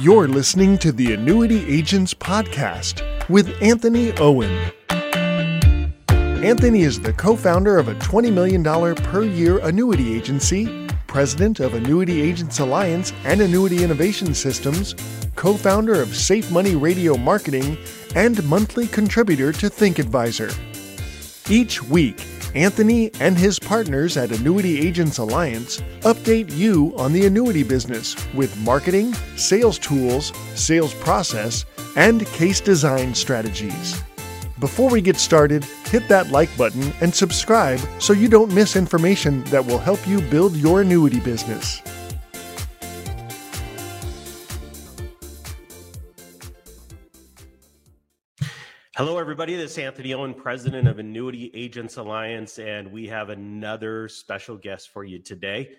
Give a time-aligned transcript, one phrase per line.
[0.00, 4.72] You're listening to the Annuity Agents Podcast with Anthony Owen.
[6.08, 11.74] Anthony is the co founder of a $20 million per year annuity agency, president of
[11.74, 14.94] Annuity Agents Alliance and Annuity Innovation Systems,
[15.36, 17.76] co founder of Safe Money Radio Marketing,
[18.14, 20.48] and monthly contributor to Think Advisor.
[21.50, 22.24] Each week,
[22.54, 28.56] Anthony and his partners at Annuity Agents Alliance update you on the annuity business with
[28.58, 31.64] marketing, sales tools, sales process,
[31.96, 34.02] and case design strategies.
[34.58, 39.44] Before we get started, hit that like button and subscribe so you don't miss information
[39.44, 41.80] that will help you build your annuity business.
[49.00, 49.56] Hello, everybody.
[49.56, 54.90] This is Anthony Owen, president of Annuity Agents Alliance, and we have another special guest
[54.90, 55.70] for you today.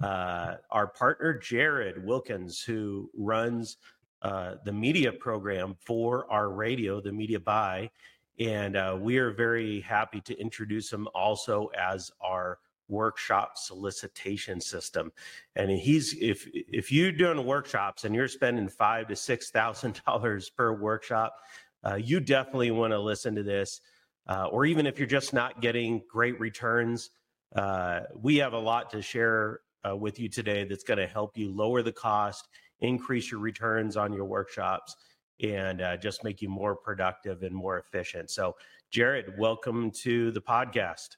[0.00, 3.78] Uh, our partner, Jared Wilkins, who runs
[4.22, 7.90] uh, the media program for our radio, the Media Buy.
[8.38, 15.12] And uh, we are very happy to introduce him also as our workshop solicitation system.
[15.56, 20.48] And he's if if you're doing workshops and you're spending five to six thousand dollars
[20.48, 21.34] per workshop,
[21.84, 23.80] uh, you definitely want to listen to this.
[24.28, 27.10] Uh, or even if you're just not getting great returns,
[27.56, 31.36] uh, we have a lot to share uh, with you today that's going to help
[31.38, 32.48] you lower the cost,
[32.80, 34.94] increase your returns on your workshops,
[35.42, 38.30] and uh, just make you more productive and more efficient.
[38.30, 38.56] So,
[38.90, 41.16] Jared, welcome to the podcast.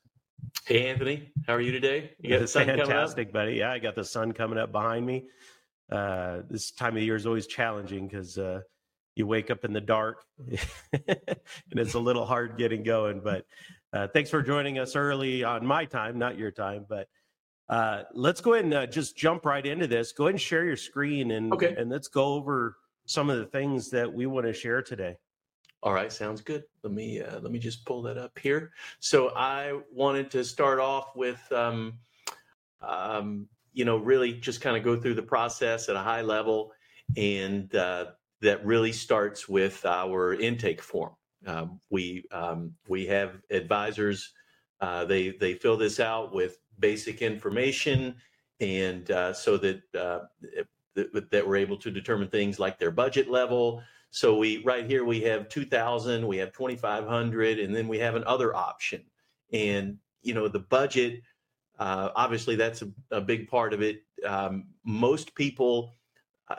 [0.67, 2.13] Hey, Anthony, how are you today?
[2.21, 3.55] You got the sun fantastic, buddy.
[3.55, 5.25] Yeah, I got the sun coming up behind me.
[5.91, 8.39] Uh, this time of year is always challenging because
[9.17, 10.59] you wake up in the dark and
[11.73, 13.21] it's a little hard getting going.
[13.21, 13.45] But
[13.93, 16.87] uh, thanks for joining us early on my time, not your time.
[16.89, 17.09] But
[17.69, 20.13] uh, let's go ahead and uh, just jump right into this.
[20.13, 21.75] Go ahead and share your screen and okay.
[21.77, 25.17] and let's go over some of the things that we want to share today.
[25.83, 26.65] All right, sounds good.
[26.83, 28.73] Let me uh, let me just pull that up here.
[28.99, 31.95] So I wanted to start off with, um,
[32.83, 36.73] um, you know, really just kind of go through the process at a high level
[37.17, 38.07] and uh,
[38.41, 41.13] that really starts with our intake form.
[41.47, 44.33] Um, we um, we have advisors.
[44.81, 48.15] Uh, they they fill this out with basic information,
[48.61, 50.21] and uh, so that, uh,
[50.95, 53.83] that we're able to determine things like their budget level.
[54.11, 57.89] So we right here we have two thousand, we have twenty five hundred, and then
[57.89, 59.03] we have an other option.
[59.53, 61.23] And you know the budget,
[61.79, 64.03] uh, obviously that's a, a, big part of it.
[64.27, 65.95] Um, most people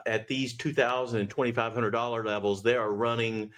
[0.06, 3.50] at these two thousand and twenty five hundred dollar levels, they are running.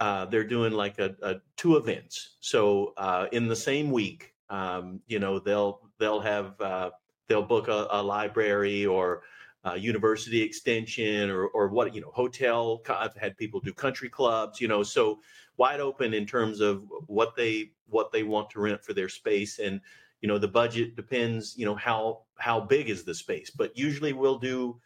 [0.00, 2.36] Uh, they're doing like a, a two events.
[2.40, 6.90] So uh, in the same week, um, you know, they'll they'll have uh,
[7.28, 9.22] they'll book a, a library or
[9.64, 12.82] a university extension or or what you know hotel.
[12.88, 14.60] I've had people do country clubs.
[14.60, 15.20] You know, so
[15.56, 19.58] wide open in terms of what they what they want to rent for their space
[19.58, 19.80] and
[20.20, 24.12] you know the budget depends you know how how big is the space but usually
[24.12, 24.80] we'll do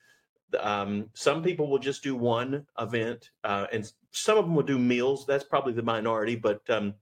[0.61, 4.79] um, some people will just do one event, uh, and some of them will do
[4.79, 5.27] meals.
[5.27, 6.95] That's probably the minority, but um,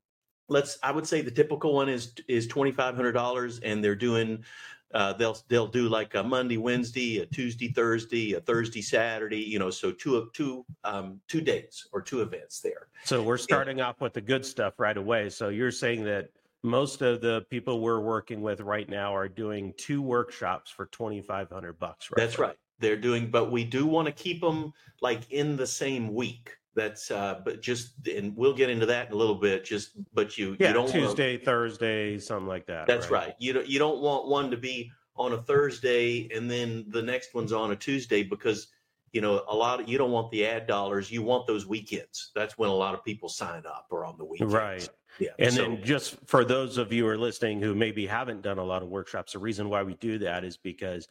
[0.49, 0.79] let's.
[0.83, 4.45] I would say the typical one is is twenty five hundred dollars, and they're doing.
[4.93, 9.41] Uh, they'll they'll do like a Monday, Wednesday, a Tuesday, Thursday, a Thursday, Saturday.
[9.41, 12.89] You know, so two two um, two days or two events there.
[13.05, 15.31] So we're starting and, off with the good stuff right away.
[15.31, 16.31] So you're saying that
[16.65, 21.79] most of the people we're working with right now are doing two workshops for 2500
[21.79, 25.57] bucks right that's right they're doing but we do want to keep them like in
[25.57, 26.57] the same week.
[26.75, 30.37] That's uh but just and we'll get into that in a little bit just but
[30.37, 33.27] you yeah, you don't tuesday wanna, thursday something like that that's right.
[33.27, 33.35] right.
[33.39, 37.33] You don't you don't want one to be on a thursday and then the next
[37.33, 38.67] one's on a tuesday because
[39.13, 42.33] you know a lot of you don't want the ad dollars you want those weekends.
[42.35, 44.53] That's when a lot of people sign up or on the weekends.
[44.53, 44.89] Right.
[45.21, 48.43] Yeah and so, then just for those of you who are listening who maybe haven't
[48.43, 51.07] done a lot of workshops the reason why we do that is because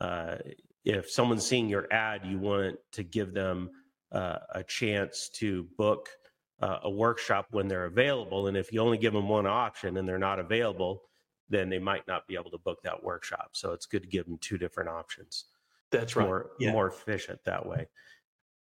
[0.00, 0.38] uh,
[0.84, 3.70] if someone's seeing your ad, you want to give them
[4.12, 6.08] uh, a chance to book
[6.60, 8.46] uh, a workshop when they're available.
[8.46, 11.02] And if you only give them one option and they're not available,
[11.48, 13.50] then they might not be able to book that workshop.
[13.52, 15.46] So it's good to give them two different options.
[15.90, 16.26] That's right.
[16.26, 16.72] More, yeah.
[16.72, 17.88] more efficient that way.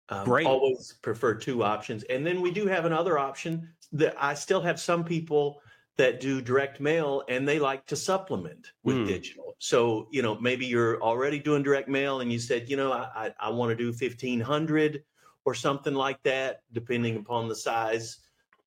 [0.09, 0.47] Um, Great.
[0.47, 2.03] Always prefer two options.
[2.05, 5.61] And then we do have another option that I still have some people
[5.97, 9.07] that do direct mail and they like to supplement with mm.
[9.07, 9.48] digital.
[9.59, 13.09] So, you know, maybe you're already doing direct mail and you said, you know, I,
[13.15, 15.03] I, I want to do 1500
[15.45, 18.19] or something like that, depending upon the size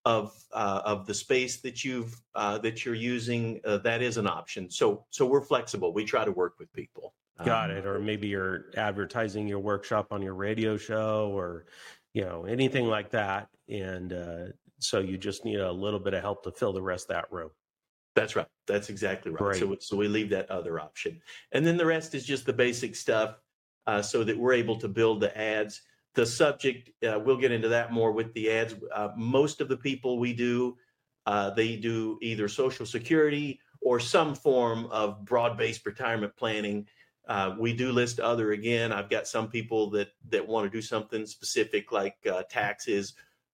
[0.03, 3.61] of uh, of the space that you've uh, that you're using.
[3.63, 4.69] Uh, that is an option.
[4.69, 5.93] So so we're flexible.
[5.93, 7.13] We try to work with people.
[7.45, 7.85] Got um, it.
[7.85, 11.65] Or maybe you're advertising your workshop on your radio show or,
[12.13, 13.47] you know, anything like that.
[13.69, 14.45] And uh,
[14.79, 17.31] so you just need a little bit of help to fill the rest of that
[17.31, 17.49] room.
[18.15, 18.47] That's right.
[18.67, 19.55] That's exactly right.
[19.55, 21.21] So, so we leave that other option.
[21.53, 23.39] And then the rest is just the basic stuff
[23.87, 25.81] uh, so that we're able to build the ads.
[26.13, 28.75] The subject, uh, we'll get into that more with the ads.
[28.93, 30.77] Uh, most of the people we do,
[31.25, 36.87] uh, they do either Social Security or some form of broad based retirement planning.
[37.27, 38.91] Uh, we do list other again.
[38.91, 43.13] I've got some people that that want to do something specific like uh, taxes,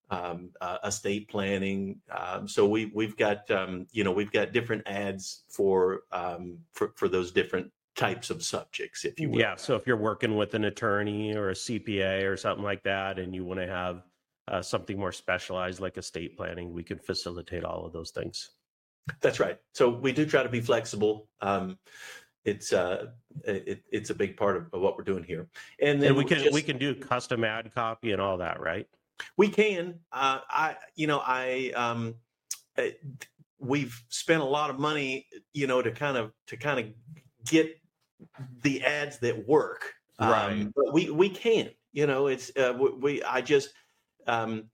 [0.10, 2.00] um, uh, estate planning.
[2.16, 6.94] Um, so we we've got um, you know we've got different ads for um, for
[6.96, 9.40] for those different types of subjects, if you will.
[9.40, 9.56] Yeah.
[9.56, 13.36] So if you're working with an attorney or a CPA or something like that, and
[13.36, 14.04] you want to have
[14.48, 18.52] uh, something more specialized like estate planning, we can facilitate all of those things.
[19.22, 19.58] That's right.
[19.74, 21.28] So we do try to be flexible.
[21.42, 21.78] Um,
[22.46, 23.08] it's uh,
[23.44, 25.50] it, it's a big part of, of, what we're doing here.
[25.82, 28.62] And then and we can just, we can do custom ad copy and all that,
[28.62, 28.88] right?
[29.38, 30.00] We can.
[30.12, 32.16] Uh, I you know I um,
[32.78, 32.90] uh,
[33.60, 36.86] we've spent a lot of money, you know, to kind of to kind of
[37.46, 37.80] get
[38.62, 39.94] the ads that work.
[40.20, 40.52] Right.
[40.52, 41.70] Um, but we we can.
[41.94, 43.24] You know, it's uh, we.
[43.24, 43.70] I just
[44.28, 44.66] um,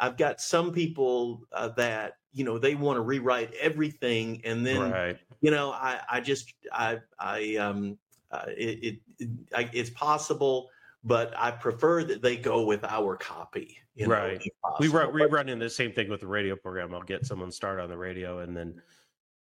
[0.00, 4.90] I've got some people uh, that you know they want to rewrite everything and then
[4.90, 5.18] right.
[5.40, 7.96] you know i i just i i um
[8.32, 10.68] uh, it, it I, it's possible
[11.04, 14.42] but i prefer that they go with our copy you know, right.
[14.80, 16.92] we run we run in the same thing with the radio program.
[16.92, 18.82] I'll get someone started on the radio and then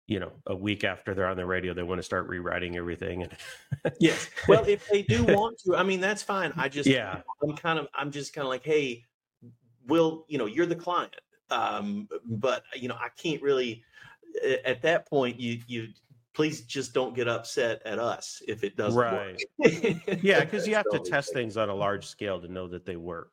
[0.08, 3.24] you know a week after they're on the radio they want to start rewriting everything
[3.24, 4.30] And yes.
[4.50, 6.52] Well if they do want to i mean that's fine.
[6.58, 7.22] I just yeah.
[7.42, 9.06] I'm kind of i'm just kind of like hey
[9.88, 11.16] will you know you're the client.
[11.50, 13.84] Um, but you know, I can't really.
[14.64, 15.90] At that point, you you
[16.34, 19.42] please just don't get upset at us if it doesn't right.
[20.22, 22.96] yeah, because you have to test things on a large scale to know that they
[22.96, 23.32] work.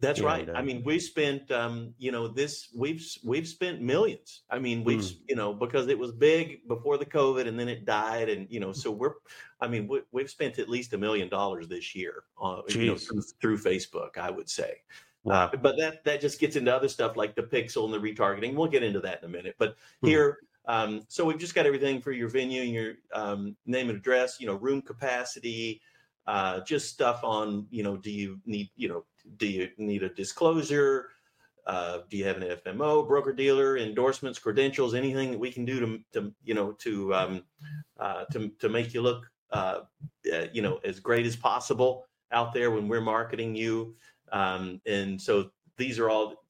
[0.00, 0.48] That's and, right.
[0.48, 4.42] Uh, I mean, we spent, um, you know, this we've we've spent millions.
[4.50, 5.16] I mean, we've, mm.
[5.28, 8.58] you know, because it was big before the COVID, and then it died, and you
[8.58, 9.14] know, so we're,
[9.60, 12.96] I mean, we, have spent at least a million dollars this year, uh, you know,
[12.96, 14.18] through, through Facebook.
[14.18, 14.82] I would say.
[15.24, 15.44] Wow.
[15.44, 18.54] Uh, but that that just gets into other stuff like the pixel and the retargeting.
[18.54, 19.54] We'll get into that in a minute.
[19.56, 20.08] But hmm.
[20.08, 23.98] here, um, so we've just got everything for your venue and your um, name and
[23.98, 24.40] address.
[24.40, 25.80] You know, room capacity,
[26.26, 27.66] uh, just stuff on.
[27.70, 29.04] You know, do you need you know
[29.36, 31.08] do you need a disclosure?
[31.66, 35.78] Uh, do you have an FMO, broker dealer, endorsements, credentials, anything that we can do
[35.80, 37.44] to, to you know to um,
[37.98, 39.80] uh, to to make you look uh,
[40.32, 43.94] uh, you know as great as possible out there when we're marketing you.
[44.32, 46.41] Um, and so these are all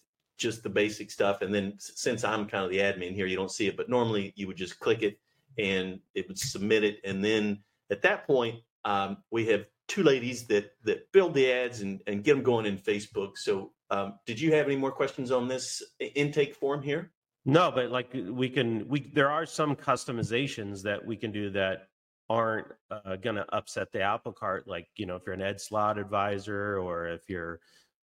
[0.42, 1.40] just the basic stuff.
[1.42, 4.32] And then since I'm kind of the admin here, you don't see it, but normally
[4.36, 5.18] you would just click it
[5.58, 6.98] and it would submit it.
[7.04, 11.82] And then at that point, um, we have two ladies that that build the ads
[11.82, 13.36] and, and get them going in Facebook.
[13.36, 17.12] So um, did you have any more questions on this intake form here?
[17.44, 21.88] No, but like we can, we there are some customizations that we can do that
[22.30, 25.60] aren't uh, going to upset the apple cart like you know if you're an Ed
[25.60, 27.60] Slott advisor or if you're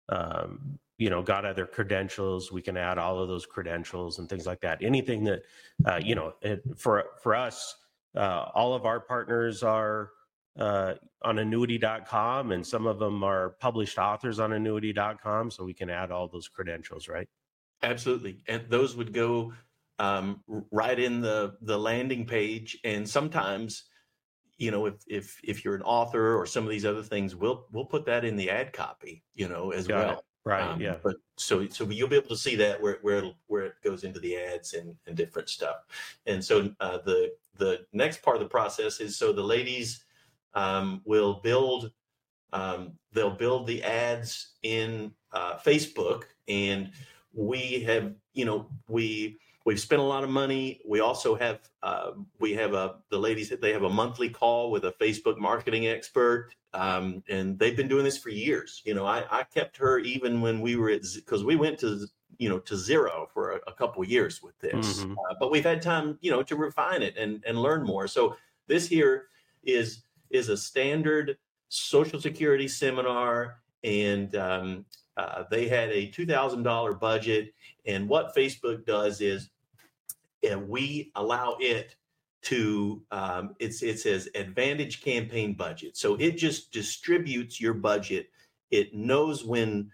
[0.08, 4.46] um, you know got other credentials we can add all of those credentials and things
[4.46, 4.82] like that.
[4.82, 5.42] Anything that
[5.86, 7.76] uh, you know it, for for us
[8.16, 10.12] uh, all of our partners are
[10.58, 15.90] uh, on annuity.com and some of them are published authors on annuity.com so we can
[15.90, 17.28] add all those credentials right?
[17.82, 18.38] Absolutely.
[18.48, 19.52] And those would go
[20.00, 22.78] um, right in the the landing page.
[22.86, 23.84] And sometimes
[24.58, 27.66] you know if if if you're an author or some of these other things we'll
[27.74, 30.24] we'll put that in the ad copy you know as Got well.
[30.46, 30.96] Right um, yeah.
[31.04, 34.20] but so so you'll be able to see that where where where it goes into
[34.20, 35.78] the ads and and different stuff.
[36.26, 40.06] And so uh, the the next part of the process is so the ladies
[40.54, 41.92] um, will build
[42.52, 46.24] um, they'll build the ads in uh, facebook.
[46.48, 46.92] And
[47.34, 50.82] we have you know we we've spent a lot of money.
[50.86, 54.72] We also have uh, we have a the ladies that they have a monthly call
[54.72, 58.82] with a Facebook marketing expert, um, and they've been doing this for years.
[58.86, 62.06] You know, I, I kept her even when we were at because we went to
[62.38, 65.14] you know to zero for a, a couple years with this, mm-hmm.
[65.14, 68.08] uh, but we've had time you know to refine it and and learn more.
[68.08, 68.36] So
[68.68, 69.28] this here
[69.64, 71.38] is is a standard
[71.70, 74.86] Social Security seminar, and um,
[75.18, 77.54] uh, they had a $2,000 budget.
[77.86, 79.50] And what Facebook does is
[80.44, 81.96] and we allow it
[82.44, 88.28] to um, it's it says advantage campaign budget so it just distributes your budget
[88.72, 89.92] it knows when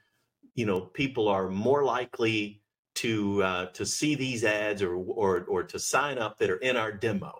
[0.56, 2.62] you know people are more likely
[2.96, 6.76] to uh, to see these ads or, or or to sign up that are in
[6.78, 7.34] our demo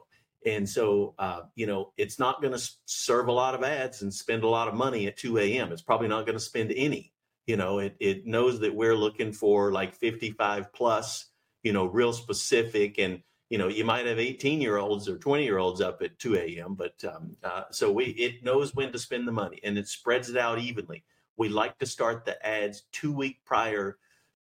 [0.46, 4.14] And so, uh, you know, it's not going to serve a lot of ads and
[4.14, 5.72] spend a lot of money at 2 a.m.
[5.72, 7.14] It's probably not going to spend any.
[7.46, 11.29] You know, it, it knows that we're looking for like 55 plus,
[11.64, 13.00] you know, real specific.
[13.00, 16.20] And, you know, you might have 18 year olds or 20 year olds up at
[16.20, 16.76] 2 a.m.
[16.76, 20.30] But um, uh, so we, it knows when to spend the money and it spreads
[20.30, 21.04] it out evenly.
[21.38, 23.98] We like to start the ads two week prior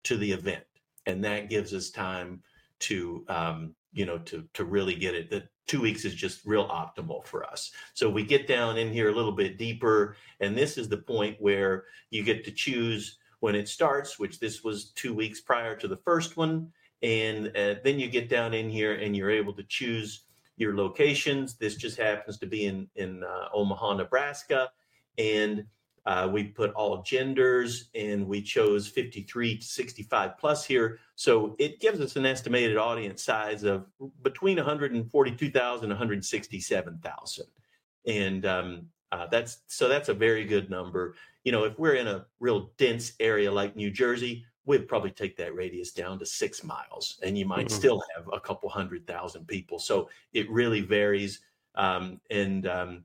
[0.03, 0.63] to the event.
[1.05, 2.43] And that gives us time
[2.79, 5.29] to, um, you know, to, to really get it.
[5.29, 7.71] That two weeks is just real optimal for us.
[7.93, 11.37] So we get down in here a little bit deeper, and this is the point
[11.39, 15.87] where you get to choose when it starts, which this was two weeks prior to
[15.87, 16.71] the first one.
[17.03, 20.23] And uh, then you get down in here and you're able to choose
[20.55, 21.55] your locations.
[21.55, 24.71] This just happens to be in, in uh, Omaha, Nebraska.
[25.17, 25.65] And
[26.05, 30.99] uh, we put all genders and we chose 53 to 65 plus here.
[31.15, 33.85] So it gives us an estimated audience size of
[34.21, 37.45] between 142,000 and 167,000.
[38.05, 41.15] And um, uh, that's so that's a very good number.
[41.43, 45.37] You know, if we're in a real dense area like New Jersey, we'd probably take
[45.37, 47.77] that radius down to six miles and you might mm-hmm.
[47.77, 49.79] still have a couple hundred thousand people.
[49.79, 51.41] So it really varies.
[51.75, 53.03] Um, and um,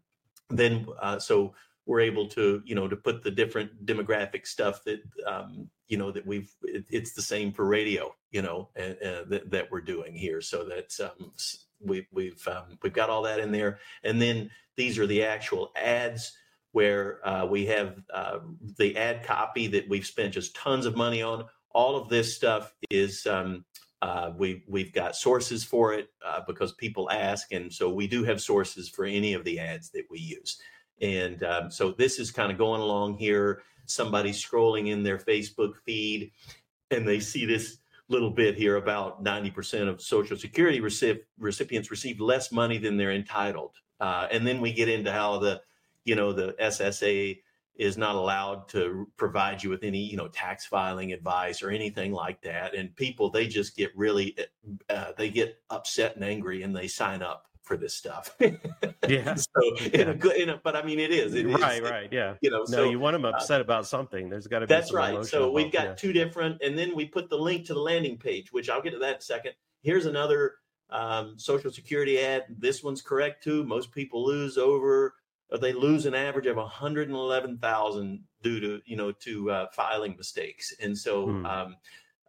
[0.51, 1.55] then, uh, so
[1.89, 6.13] we're able to you know to put the different demographic stuff that um, you know
[6.13, 9.81] that we've it, it's the same for radio you know and, uh, that, that we're
[9.81, 11.33] doing here so that's um,
[11.81, 15.73] we, we've um, we've got all that in there and then these are the actual
[15.75, 16.37] ads
[16.73, 18.39] where uh, we have uh,
[18.77, 22.75] the ad copy that we've spent just tons of money on all of this stuff
[22.91, 23.65] is um,
[24.03, 28.25] uh, we we've got sources for it uh, because people ask, and so we do
[28.25, 30.61] have sources for any of the ads that we use.
[31.01, 33.63] And um, so this is kind of going along here.
[33.87, 36.33] Somebody scrolling in their Facebook feed
[36.91, 42.21] and they see this little bit here about 90% of Social Security recip- recipients receive
[42.21, 43.73] less money than they're entitled.
[44.01, 45.61] Uh, and then we get into how the,
[46.09, 47.39] you know, the SSA
[47.77, 52.13] is not allowed to provide you with any, you know, tax filing advice or anything
[52.13, 52.75] like that.
[52.75, 54.37] And people, they just get really,
[54.89, 58.35] uh, they get upset and angry and they sign up for this stuff.
[59.09, 59.35] yeah.
[59.35, 61.35] so in a good, in a, but I mean, it is.
[61.35, 62.09] It right, right.
[62.11, 62.35] Yeah.
[62.41, 64.31] You know, no, so, you want them uh, upset uh, about something.
[64.31, 64.75] There's got to be.
[64.75, 65.23] That's right.
[65.27, 65.95] So we've got yeah.
[65.95, 68.93] two different, and then we put the link to the landing page, which I'll get
[68.93, 69.53] to that in a second.
[69.83, 70.55] Here's another
[70.91, 72.45] um, Social Security ad.
[72.49, 73.65] This one's correct too.
[73.65, 75.15] Most people lose over,
[75.57, 80.97] they lose an average of 111,000 due to you know to uh, filing mistakes, and
[80.97, 81.27] so.
[81.27, 81.47] Hmm.
[81.47, 81.77] Um,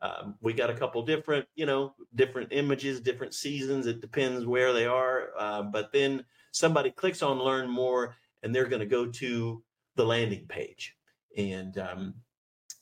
[0.02, 3.86] um, we got a couple different, you know, different images, different seasons.
[3.86, 5.32] It depends where they are.
[5.38, 9.62] Uh, but then somebody clicks on learn more and they're going to go to
[9.96, 10.96] the landing page.
[11.38, 12.14] And um,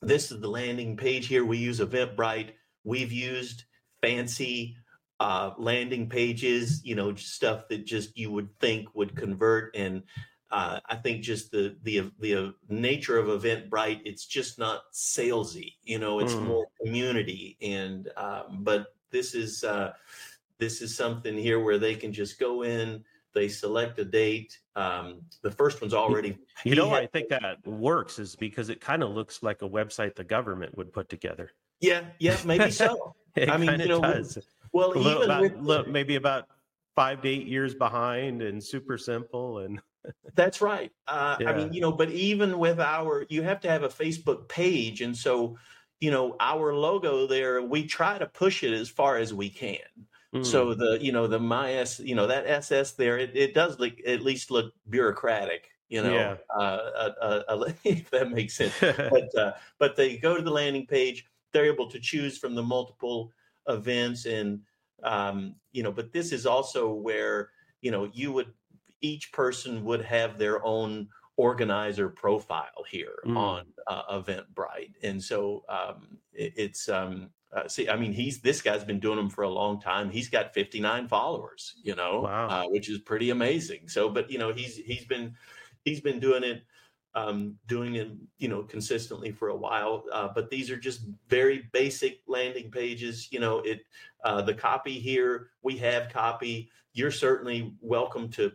[0.01, 1.43] this is the landing page here.
[1.43, 2.51] We use Eventbrite.
[2.83, 3.63] We've used
[4.01, 4.77] fancy
[5.19, 9.75] uh, landing pages, you know, stuff that just you would think would convert.
[9.75, 10.03] And
[10.51, 15.73] uh, I think just the the the nature of Eventbrite, it's just not salesy.
[15.83, 16.45] You know, it's mm.
[16.45, 17.57] more community.
[17.61, 19.93] And um, but this is uh,
[20.57, 23.03] this is something here where they can just go in.
[23.33, 24.57] They select a date.
[24.75, 26.37] Um, the first one's already.
[26.63, 29.69] You know, had, I think that works is because it kind of looks like a
[29.69, 31.51] website the government would put together.
[31.79, 33.15] Yeah, yeah, maybe so.
[33.37, 34.39] I mean, you know, does.
[34.73, 36.47] Well, even about, with, look, maybe about
[36.95, 39.79] five to eight years behind and super simple and
[40.35, 40.91] that's right.
[41.07, 41.49] Uh, yeah.
[41.49, 45.01] I mean, you know, but even with our, you have to have a Facebook page.
[45.01, 45.57] And so,
[45.99, 49.79] you know, our logo there, we try to push it as far as we can.
[50.33, 50.45] Mm.
[50.45, 53.79] So the, you know, the my S, you know, that SS there, it, it does
[53.79, 56.35] look, at least look bureaucratic, you know, yeah.
[56.55, 58.73] uh, uh, uh, uh if that makes sense.
[58.79, 62.63] but, uh, but they go to the landing page, they're able to choose from the
[62.63, 63.31] multiple
[63.67, 64.61] events and,
[65.03, 67.49] um, you know, but this is also where,
[67.81, 68.53] you know, you would
[69.01, 71.07] each person would have their own
[71.37, 73.37] organizer profile here mm.
[73.37, 78.61] on uh, Eventbrite, and so um, it, it's um, uh, see, I mean, he's this
[78.61, 80.09] guy's been doing them for a long time.
[80.09, 82.47] He's got 59 followers, you know, wow.
[82.47, 83.87] uh, which is pretty amazing.
[83.87, 85.35] So, but you know, he's he's been
[85.85, 86.63] he's been doing it
[87.17, 90.03] um, doing it, you know, consistently for a while.
[90.11, 93.29] Uh, but these are just very basic landing pages.
[93.31, 93.81] You know, it
[94.23, 96.69] uh, the copy here we have copy.
[96.93, 98.51] You're certainly welcome to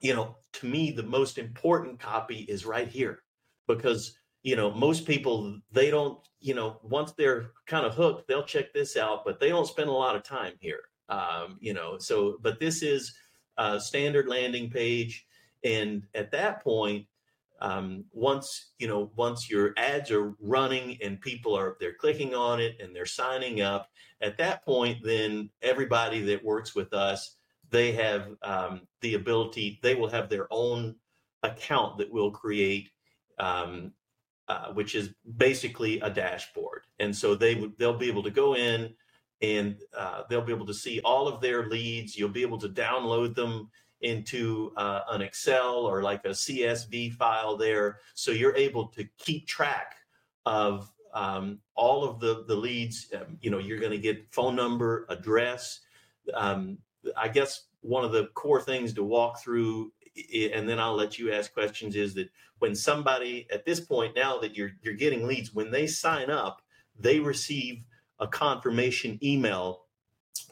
[0.00, 3.22] you know, to me, the most important copy is right here
[3.66, 8.44] because, you know, most people, they don't, you know, once they're kind of hooked, they'll
[8.44, 10.82] check this out, but they don't spend a lot of time here.
[11.08, 13.14] Um, you know, so, but this is
[13.56, 15.26] a standard landing page.
[15.64, 17.06] And at that point,
[17.60, 22.60] um, once you know once your ads are running and people are they're clicking on
[22.60, 23.88] it and they're signing up
[24.20, 27.36] at that point then everybody that works with us
[27.70, 30.96] they have um, the ability, they will have their own
[31.42, 32.90] account that we'll create,
[33.38, 33.92] um,
[34.48, 36.82] uh, which is basically a dashboard.
[36.98, 38.94] And so they would they'll be able to go in
[39.40, 42.16] and uh, they'll be able to see all of their leads.
[42.16, 47.56] You'll be able to download them into uh, an Excel or like a CSV file
[47.56, 47.98] there.
[48.14, 49.96] So you're able to keep track
[50.46, 53.12] of um, all of the, the leads.
[53.14, 55.80] Um, you know, you're going to get phone number, address.
[56.34, 56.78] Um,
[57.16, 59.92] I guess one of the core things to walk through,
[60.52, 64.38] and then I'll let you ask questions, is that when somebody at this point now
[64.38, 66.60] that you're you're getting leads, when they sign up,
[66.98, 67.84] they receive
[68.18, 69.84] a confirmation email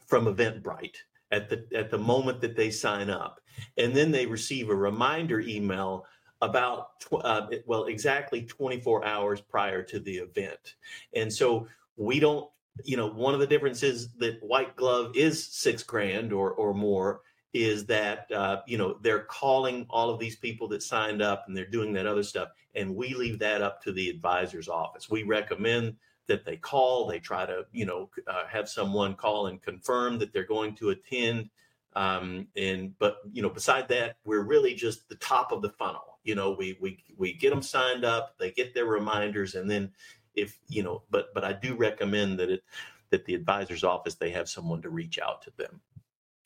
[0.07, 0.97] from Eventbrite
[1.37, 3.41] at the at the moment that they sign up,
[3.77, 6.07] and then they receive a reminder email
[6.43, 10.77] about uh, well exactly 24 hours prior to the event,
[11.15, 12.49] and so we don't.
[12.85, 17.21] You know, one of the differences that White Glove is six grand or or more
[17.55, 21.57] is that uh, you know they're calling all of these people that signed up and
[21.57, 25.09] they're doing that other stuff, and we leave that up to the advisor's office.
[25.09, 25.97] We recommend
[26.29, 27.07] that they call.
[27.07, 30.91] They try to, you know, uh, have someone call and confirm that they're going to
[30.91, 31.51] attend.
[31.95, 36.19] Um, and but you know, beside that, we're really just the top of the funnel.
[36.25, 39.93] You know, we we we get them signed up, they get their reminders, and then
[40.35, 42.65] if you know, but but I do recommend that it
[43.11, 45.81] that the advisor's office they have someone to reach out to them.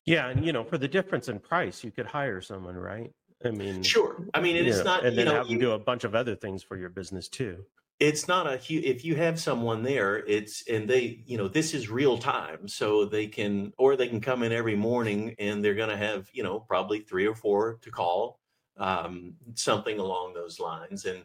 [0.05, 3.11] Yeah, and you know, for the difference in price, you could hire someone, right?
[3.43, 4.23] I mean, sure.
[4.33, 6.35] I mean, it's not, and then you know, have them do a bunch of other
[6.35, 7.65] things for your business too
[8.01, 11.75] it's not a huge if you have someone there it's and they you know this
[11.75, 15.75] is real time so they can or they can come in every morning and they're
[15.75, 18.39] going to have you know probably three or four to call
[18.77, 21.05] um, something along those lines.
[21.05, 21.21] And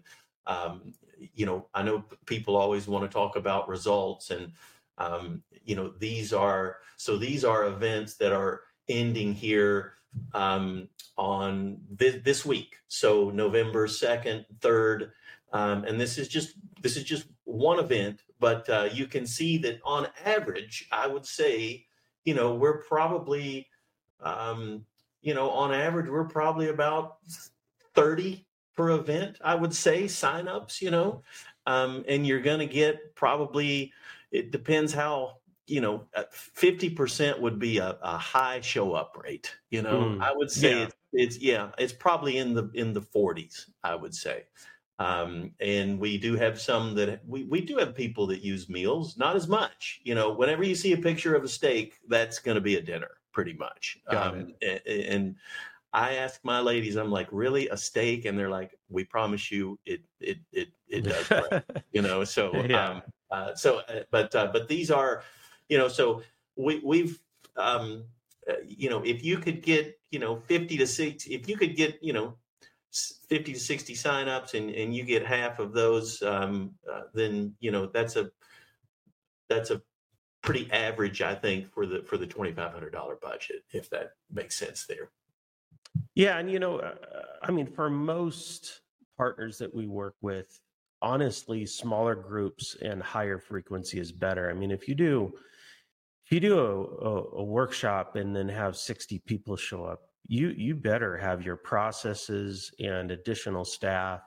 [0.47, 0.93] um,
[1.35, 4.53] you know i know people always want to talk about results and
[4.99, 9.95] um, you know these are so these are events that are ending here
[10.35, 12.77] um, on this, this week.
[12.89, 15.11] So november 2nd 3rd
[15.53, 19.59] um, and this is just this is just one event, but uh, you can see
[19.59, 21.87] that on average, I would say,
[22.25, 23.69] you know, we're probably,
[24.21, 24.85] um,
[25.23, 27.19] you know, on average, we're probably about
[27.95, 28.45] 30
[28.77, 31.23] per event, I would say, signups, you know,
[31.67, 33.93] um, and you're going to get probably,
[34.31, 36.05] it depends how, you know,
[36.57, 40.73] 50% would be a, a high show up rate, you know, mm, I would say
[40.73, 40.83] yeah.
[40.85, 44.45] It's, it's, yeah, it's probably in the, in the 40s, I would say.
[44.99, 49.19] Um, and we do have some that we, we do have people that use meals,
[49.19, 50.01] not as much.
[50.05, 52.81] You know, whenever you see a picture of a steak, that's going to be a
[52.81, 53.99] dinner pretty much.
[54.09, 55.37] Um, and, and,
[55.93, 58.27] I ask my ladies, I'm like, really a steak?
[58.27, 62.23] And they're like, we promise you it, it, it, it does, you know?
[62.23, 62.89] So, yeah.
[62.89, 65.23] um, uh, so, uh, but, uh, but these are,
[65.71, 66.23] you know, so
[66.57, 67.19] we, we've,
[67.57, 68.05] um,
[68.49, 71.77] uh, you know, if you could get, you know, 50 to 60, if you could
[71.77, 72.35] get, you know,
[73.29, 77.71] 50 to 60 signups and, and you get half of those, um, uh, then, you
[77.71, 78.31] know, that's a,
[79.49, 79.83] that's a
[80.43, 85.11] pretty average, I think, for the, for the $2,500 budget, if that makes sense there.
[86.15, 86.39] Yeah.
[86.39, 86.95] And, you know, uh,
[87.43, 88.81] I mean, for most
[89.17, 90.59] partners that we work with,
[91.03, 94.51] honestly, smaller groups and higher frequency is better.
[94.51, 95.33] I mean, if you do,
[96.25, 100.49] if you do a, a, a workshop and then have 60 people show up, you
[100.57, 104.23] you better have your processes and additional staff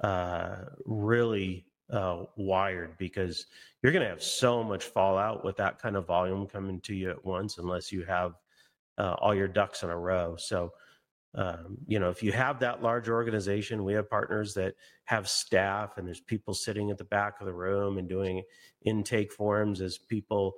[0.00, 3.46] uh, really uh, wired because
[3.82, 7.10] you're going to have so much fallout with that kind of volume coming to you
[7.10, 8.32] at once unless you have
[8.98, 10.36] uh, all your ducks in a row.
[10.36, 10.72] So,
[11.34, 15.98] um, you know, if you have that large organization, we have partners that have staff
[15.98, 18.42] and there's people sitting at the back of the room and doing
[18.84, 20.54] intake forms as people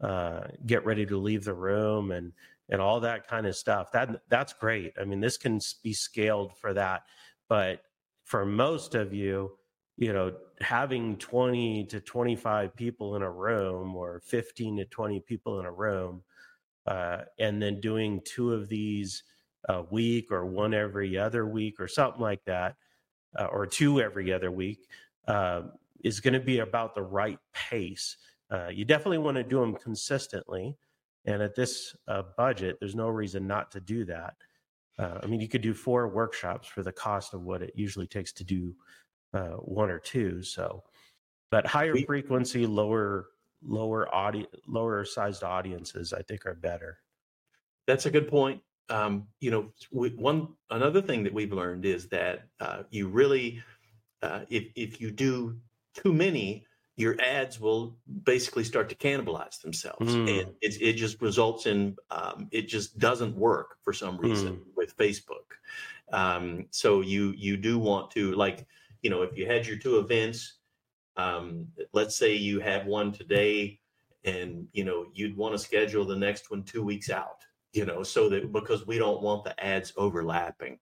[0.00, 2.32] uh, get ready to leave the room and
[2.72, 3.92] and all that kind of stuff.
[3.92, 4.94] That that's great.
[5.00, 7.04] I mean, this can be scaled for that,
[7.48, 7.82] but
[8.24, 9.52] for most of you,
[9.98, 15.60] you know, having 20 to 25 people in a room or 15 to 20 people
[15.60, 16.24] in a room,
[16.86, 19.24] uh, and then doing two of these
[19.68, 22.76] a week or one every other week or something like that,
[23.38, 24.88] uh, or two every other week,
[25.28, 25.62] uh,
[26.04, 28.16] is going to be about the right pace.
[28.50, 30.76] Uh, you definitely want to do them consistently.
[31.24, 34.34] And at this uh, budget, there's no reason not to do that.
[34.98, 38.06] Uh, I mean, you could do four workshops for the cost of what it usually
[38.06, 38.74] takes to do
[39.32, 40.42] uh, one or two.
[40.42, 40.82] So,
[41.50, 43.28] but higher we, frequency, lower
[43.64, 46.98] lower audience, lower sized audiences, I think, are better.
[47.86, 48.60] That's a good point.
[48.88, 53.62] Um, you know, we, one another thing that we've learned is that uh, you really,
[54.22, 55.56] uh, if if you do
[55.94, 60.28] too many, your ads will basically start to cannibalize themselves, mm.
[60.28, 64.62] and it, it just results in um, it just doesn't work for some reason mm.
[64.76, 65.56] with Facebook.
[66.12, 68.66] Um, so you you do want to like
[69.00, 70.58] you know if you had your two events,
[71.16, 73.80] um, let's say you have one today,
[74.24, 78.02] and you know you'd want to schedule the next one two weeks out, you know,
[78.02, 80.78] so that because we don't want the ads overlapping,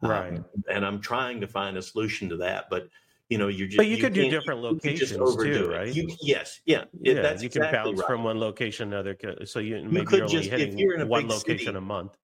[0.00, 0.38] right?
[0.38, 2.88] Um, and I'm trying to find a solution to that, but
[3.32, 3.78] you know, you're just.
[3.78, 5.94] But you, you could do different locations too, right?
[5.94, 7.12] You, yes, yeah, yeah.
[7.14, 8.06] It, you can exactly bounce right.
[8.06, 9.46] from one location to another.
[9.46, 11.80] So you maybe you could you're only just, hitting you're in one location city, a
[11.80, 12.18] month.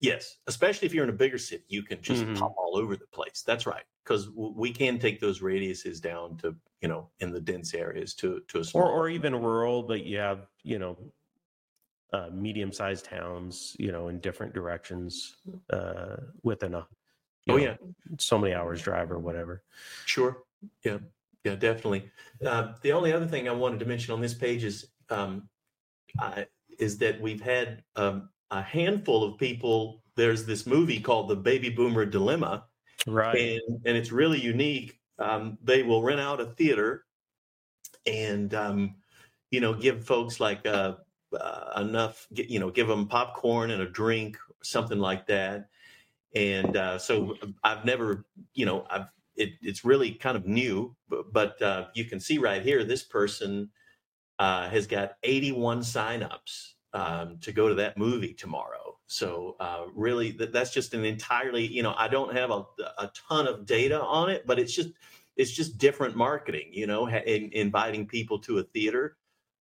[0.00, 2.34] Yes, especially if you're in a bigger city, you can just mm-hmm.
[2.34, 3.42] pop all over the place.
[3.44, 7.74] That's right, because we can take those radiuses down to you know in the dense
[7.74, 10.96] areas to to a small or or even rural, but you have you know
[12.12, 15.36] uh, medium-sized towns, you know, in different directions
[15.70, 16.86] uh, within a
[17.48, 17.74] oh know, yeah
[18.18, 19.62] so many hours drive or whatever.
[20.06, 20.38] Sure,
[20.84, 20.98] yeah,
[21.44, 22.10] yeah, definitely.
[22.44, 25.48] Uh, the only other thing I wanted to mention on this page is um,
[26.18, 26.46] I,
[26.78, 30.02] is that we've had um, a handful of people.
[30.16, 32.64] There's this movie called The Baby Boomer Dilemma,
[33.06, 33.38] right?
[33.38, 34.98] And and it's really unique.
[35.18, 37.04] Um, they will rent out a theater,
[38.06, 38.96] and um,
[39.50, 40.94] you know, give folks like uh,
[41.38, 45.68] uh, enough, you know, give them popcorn and a drink, something like that.
[46.34, 49.06] And uh, so I've never, you know, I've
[49.42, 53.02] it, it's really kind of new, but, but uh, you can see right here, this
[53.02, 53.70] person
[54.38, 58.98] uh, has got 81 signups um, to go to that movie tomorrow.
[59.06, 62.64] So uh, really, that, that's just an entirely, you know, I don't have a,
[62.98, 64.90] a ton of data on it, but it's just
[65.36, 69.16] it's just different marketing, you know, in, inviting people to a theater.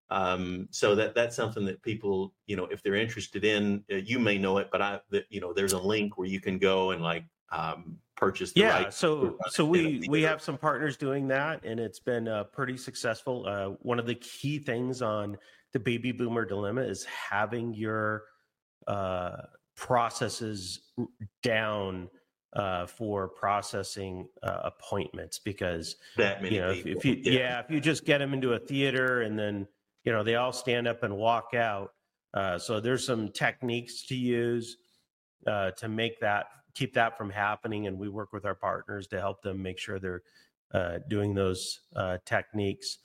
[0.10, 4.20] Um, so that that's something that people, you know, if they're interested in, uh, you
[4.20, 7.02] may know it, but I, you know, there's a link where you can go and
[7.02, 8.54] like um, purchase.
[8.56, 12.78] yeah, so so we we have some partners doing that, and it's been uh, pretty
[12.78, 13.46] successful.
[13.48, 15.38] Uh, one of the key things on
[15.74, 18.24] the baby boomer dilemma is having your
[18.88, 19.38] uh,
[19.76, 20.92] processes
[21.44, 22.10] down
[22.54, 26.92] uh, for processing uh, appointments because that many you know people.
[26.92, 27.40] if, if you yeah.
[27.40, 27.60] yeah.
[27.60, 29.66] if you just get them into a theater and then
[30.04, 31.94] you know they all stand up and walk out
[32.34, 34.78] uh, so there's some techniques to use
[35.48, 39.20] uh, to make that keep that from happening and we work with our partners to
[39.20, 40.24] help them make sure they're
[40.74, 43.00] uh, doing those uh, techniques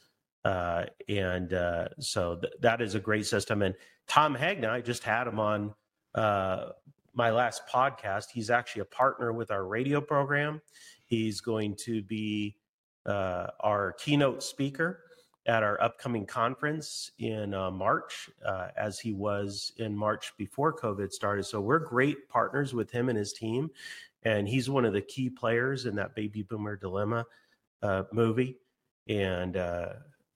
[0.44, 3.74] uh, and uh, so th- that is a great system and
[4.06, 5.74] tom hegna i just had him on
[6.14, 6.70] uh,
[7.16, 8.26] my last podcast.
[8.32, 10.60] He's actually a partner with our radio program.
[11.06, 12.56] He's going to be
[13.06, 15.00] uh, our keynote speaker
[15.46, 21.12] at our upcoming conference in uh, March, uh, as he was in March before COVID
[21.12, 21.44] started.
[21.44, 23.70] So we're great partners with him and his team,
[24.24, 27.24] and he's one of the key players in that Baby Boomer Dilemma
[27.82, 28.58] uh, movie.
[29.08, 29.90] And uh,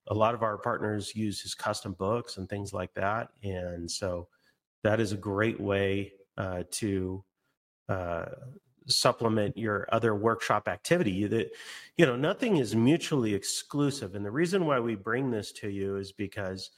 [0.07, 4.29] a lot of our partners use his custom books and things like that, and so
[4.85, 7.25] that is a great way uh, to
[7.89, 8.27] uh,
[8.87, 11.51] supplement your other workshop activity that
[11.97, 15.97] you know nothing is mutually exclusive and the reason why we bring this to you
[15.97, 16.71] is because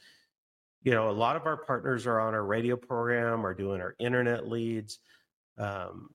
[0.83, 3.95] you know a lot of our partners are on our radio program or doing our
[3.99, 4.99] internet leads
[5.57, 6.09] um,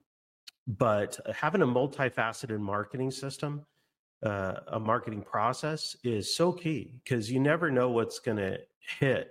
[0.66, 3.64] but having a multifaceted marketing system
[4.24, 8.59] uh, a marketing process is so key because you never know what's going to
[8.98, 9.31] hit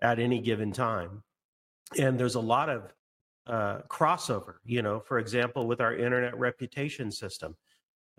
[0.00, 1.22] at any given time
[1.98, 2.92] and there's a lot of
[3.48, 4.54] uh, crossover.
[4.64, 7.56] You know, for example, with our internet reputation system,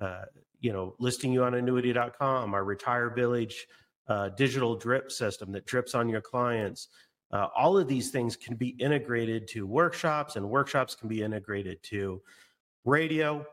[0.02, 0.26] uh,
[0.60, 3.68] you know, listing you on annuity.com, our Retire Village
[4.08, 6.90] uh, digital drip system that drips on your clients.
[7.32, 11.82] Uh, all of these things can be integrated to workshops, and workshops can be integrated
[11.84, 12.22] to
[12.86, 13.46] radio,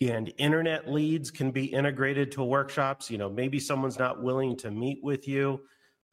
[0.00, 3.10] and internet leads can be integrated to workshops.
[3.10, 5.60] You know, maybe someone's not willing to meet with you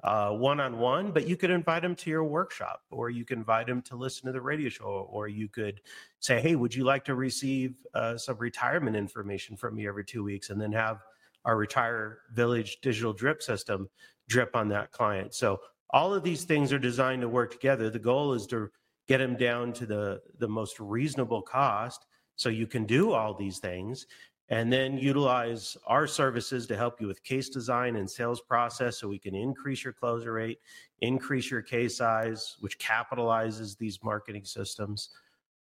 [0.04, 3.68] one on one, but you could invite them to your workshop or you can invite
[3.68, 5.80] them to listen to the radio show or you could
[6.20, 10.24] say, Hey, would you like to receive uh, some retirement information from me every two
[10.24, 11.00] weeks and then have
[11.46, 13.90] our Retire Village digital drip system
[14.28, 15.34] drip on that client?
[15.34, 15.62] So
[15.92, 17.90] all of these things are designed to work together.
[17.90, 18.70] The goal is to
[19.08, 23.60] get them down to the, the most reasonable cost so you can do all these
[23.60, 24.08] things
[24.50, 29.08] and then utilize our services to help you with case design and sales process so
[29.08, 30.60] we can increase your closure rate,
[31.02, 35.10] increase your case size, which capitalizes these marketing systems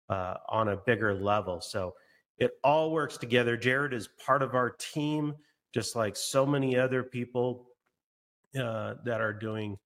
[0.10, 1.62] uh, on a bigger level.
[1.62, 1.94] So
[2.38, 3.56] it all works together.
[3.56, 5.36] Jared is part of our team,
[5.74, 7.67] just like so many other people
[8.60, 9.78] uh, that are doing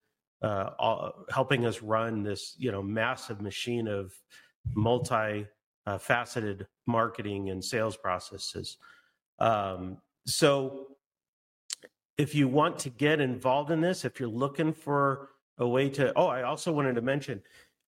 [0.42, 4.14] uh, all, helping us run this you know massive machine of
[4.74, 5.46] multi
[5.86, 5.98] uh,
[6.88, 8.78] marketing and sales processes.
[9.40, 10.88] Um, so
[12.18, 16.14] if you want to get involved in this, if you're looking for a way to,
[16.16, 17.42] oh, I also wanted to mention,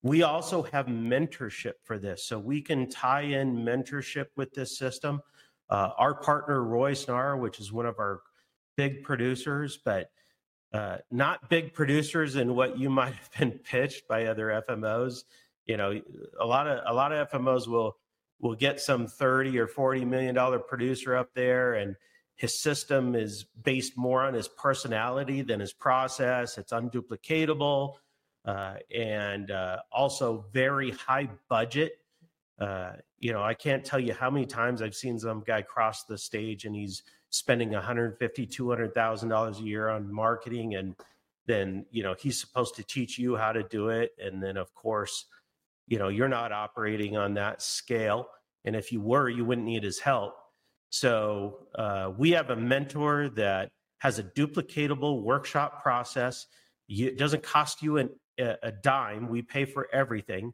[0.04, 2.24] we also have mentorship for this.
[2.24, 5.22] So we can tie in mentorship with this system.
[5.70, 8.22] Uh, our partner, Roy Snar, which is one of our
[8.78, 10.10] big producers, but
[10.74, 15.24] uh, not big producers in what you might have been pitched by other FMOs.
[15.66, 16.00] You know,
[16.40, 17.98] a lot of a lot of FMOs will
[18.40, 21.96] will get some 30 or 40 million dollar producer up there and
[22.36, 26.60] his system is based more on his personality than his process.
[26.60, 27.96] It's unduplicatable
[28.46, 31.94] uh, and uh, also very high budget.
[32.60, 36.04] Uh, you know i can't tell you how many times i've seen some guy cross
[36.04, 40.96] the stage and he's spending 150 200000 dollars a year on marketing and
[41.48, 44.12] then you know he's supposed to teach you how to do it.
[44.24, 45.26] And then of course
[45.88, 48.28] you know you're not operating on that scale
[48.66, 50.36] and if you were you wouldn't need his help.
[50.90, 53.70] So uh, we have a mentor that
[54.00, 56.46] has a duplicatable workshop process.
[56.88, 59.28] It doesn't cost you an, a dime.
[59.28, 60.54] We pay for everything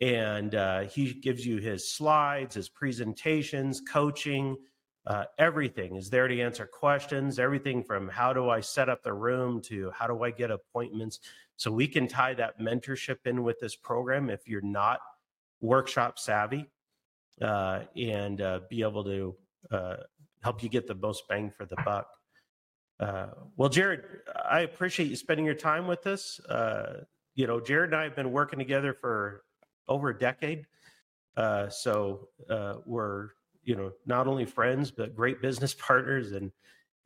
[0.00, 4.56] and uh, he gives you his slides his presentations coaching
[5.06, 5.96] uh, everything.
[5.96, 9.90] Is there to answer questions everything from how do i set up the room to
[9.94, 11.20] how do i get appointments
[11.60, 14.98] so we can tie that mentorship in with this program if you're not
[15.60, 16.70] workshop savvy
[17.42, 19.36] uh, and uh, be able to
[19.70, 19.96] uh,
[20.42, 22.08] help you get the most bang for the buck.
[22.98, 23.26] Uh,
[23.58, 24.00] well, Jared,
[24.50, 26.40] I appreciate you spending your time with us.
[26.48, 29.42] Uh, you know, Jared and I have been working together for
[29.86, 30.64] over a decade.
[31.68, 32.30] so
[32.86, 33.28] we're,
[33.64, 36.52] you know, not only friends, but great business partners and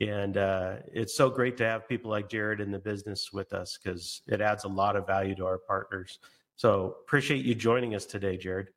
[0.01, 3.79] and uh, it's so great to have people like Jared in the business with us
[3.83, 6.19] because it adds a lot of value to our partners.
[6.57, 8.69] So appreciate you joining us today, Jared.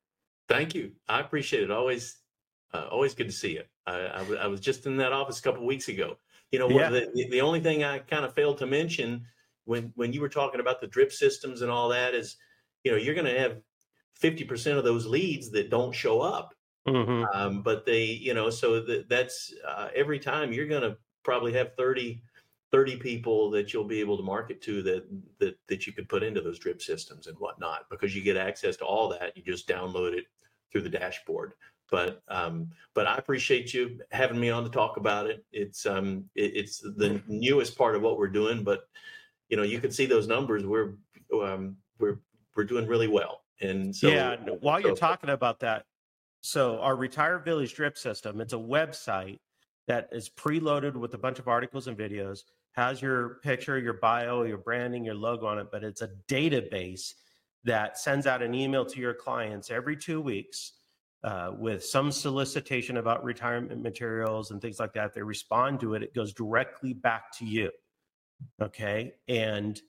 [0.48, 0.92] Thank you.
[1.08, 1.70] I appreciate it.
[1.70, 2.18] Always,
[2.72, 3.62] uh, always good to see you.
[3.86, 6.16] I, I, w- I was just in that office a couple weeks ago.
[6.50, 6.88] You know, yeah.
[6.88, 9.26] the, the only thing I kind of failed to mention
[9.64, 12.36] when when you were talking about the drip systems and all that is,
[12.84, 13.58] you know, you're going to have
[14.22, 16.54] 50% of those leads that don't show up.
[16.86, 17.24] Mm-hmm.
[17.34, 21.52] Um, but they, you know, so that, that's uh, every time you're going to probably
[21.52, 22.22] have 30,
[22.70, 25.04] 30 people that you'll be able to market to that,
[25.38, 28.76] that, that you could put into those drip systems and whatnot, because you get access
[28.76, 29.36] to all that.
[29.36, 30.24] You just download it
[30.70, 31.52] through the dashboard.
[31.90, 35.44] But, um, but I appreciate you having me on to talk about it.
[35.52, 38.88] It's, um, it, it's the newest part of what we're doing, but
[39.48, 40.66] you know, you can see those numbers.
[40.66, 40.92] We're,
[41.32, 42.18] um, we're,
[42.54, 43.44] we're doing really well.
[43.60, 45.84] And so, yeah, while you're talking about that,
[46.40, 49.38] so our Retire Village drip system, it's a website
[49.88, 54.44] that is preloaded with a bunch of articles and videos, has your picture, your bio,
[54.44, 57.14] your branding, your logo on it, but it's a database
[57.64, 60.74] that sends out an email to your clients every two weeks
[61.24, 65.14] uh, with some solicitation about retirement materials and things like that.
[65.14, 67.70] They respond to it, it goes directly back to you.
[68.62, 69.14] Okay.
[69.26, 69.80] And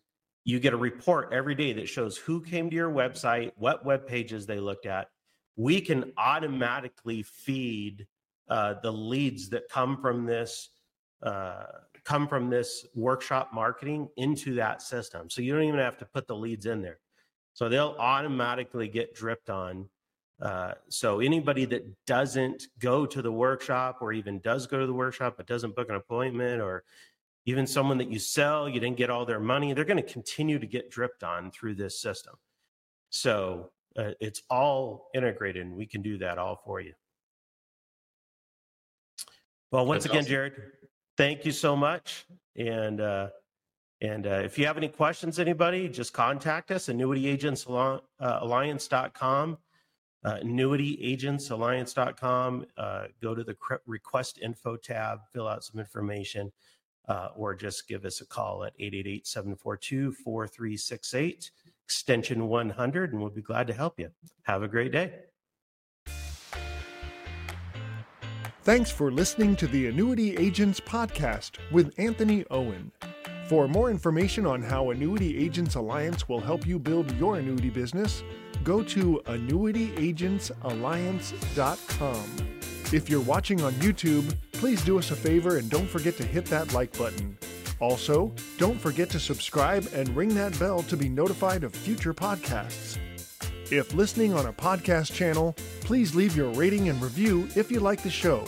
[0.45, 4.07] you get a report every day that shows who came to your website, what web
[4.07, 5.09] pages they looked at.
[5.57, 8.07] We can automatically feed
[8.49, 10.69] uh, the leads that come from this
[11.23, 11.65] uh,
[12.05, 15.29] come from this workshop marketing into that system.
[15.29, 16.99] So you don't even have to put the leads in there.
[17.53, 19.89] So they'll automatically get dripped on.
[20.41, 24.93] Uh, so anybody that doesn't go to the workshop or even does go to the
[24.93, 26.85] workshop but doesn't book an appointment or
[27.45, 30.57] even someone that you sell, you didn't get all their money, they're going to continue
[30.57, 32.35] to get dripped on through this system.
[33.09, 36.93] So uh, it's all integrated and we can do that all for you.
[39.71, 40.31] Well, once That's again, awesome.
[40.31, 40.53] Jared,
[41.17, 42.25] thank you so much.
[42.55, 43.29] And uh,
[44.01, 49.57] and uh, if you have any questions, anybody, just contact us, annuityagentsalliance.com,
[50.23, 52.65] uh, annuityagentsalliance.com.
[52.77, 56.49] Uh, go to the request info tab, fill out some information,
[57.09, 61.51] uh, or just give us a call at 888 742 4368,
[61.83, 64.09] extension 100, and we'll be glad to help you.
[64.43, 65.28] Have a great day.
[68.69, 72.91] Thanks for listening to the Annuity Agents Podcast with Anthony Owen.
[73.47, 78.21] For more information on how Annuity Agents Alliance will help you build your annuity business,
[78.63, 82.23] go to annuityagentsalliance.com.
[82.93, 86.45] If you're watching on YouTube, please do us a favor and don't forget to hit
[86.45, 87.39] that like button.
[87.79, 92.99] Also, don't forget to subscribe and ring that bell to be notified of future podcasts.
[93.71, 98.03] If listening on a podcast channel, please leave your rating and review if you like
[98.03, 98.45] the show.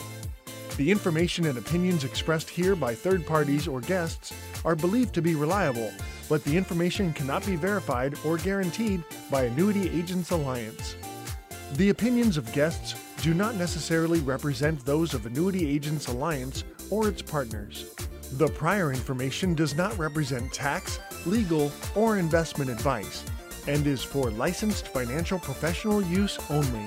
[0.76, 4.32] The information and opinions expressed here by third parties or guests
[4.64, 5.92] are believed to be reliable,
[6.30, 10.96] but the information cannot be verified or guaranteed by Annuity Agents Alliance.
[11.74, 17.20] The opinions of guests do not necessarily represent those of Annuity Agents Alliance or its
[17.20, 17.94] partners.
[18.32, 23.24] The prior information does not represent tax, legal, or investment advice
[23.66, 26.86] and is for licensed financial professional use only.